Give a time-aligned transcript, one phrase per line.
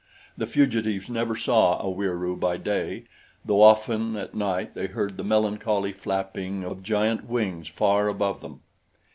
[0.35, 3.03] The fugitives saw never a Wieroo by day
[3.45, 8.61] though often at night they heard the melancholy flapping of giant wings far above them.